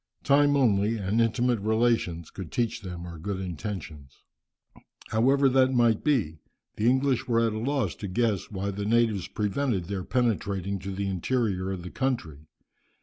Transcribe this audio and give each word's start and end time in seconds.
Time 0.23 0.57
only, 0.57 0.97
and 0.97 1.21
intimate 1.21 1.59
relations, 1.59 2.31
could 2.31 2.51
teach 2.51 2.81
them 2.81 3.05
our 3.05 3.19
good 3.19 3.39
intentions." 3.39 4.23
However 5.09 5.47
that 5.49 5.75
might 5.75 6.03
be, 6.03 6.39
the 6.75 6.89
English 6.89 7.27
were 7.27 7.39
at 7.45 7.53
a 7.53 7.59
loss 7.59 7.93
to 7.97 8.07
guess 8.07 8.49
why 8.49 8.71
the 8.71 8.85
natives 8.85 9.27
prevented 9.27 9.85
their 9.85 10.03
penetrating 10.03 10.79
to 10.79 10.91
the 10.91 11.07
interior 11.07 11.69
of 11.71 11.83
the 11.83 11.91
country. 11.91 12.39